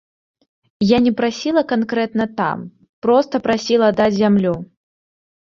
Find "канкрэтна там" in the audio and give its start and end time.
1.73-2.57